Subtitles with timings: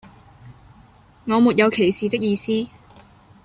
[1.25, 2.67] 我沒有歧視的意思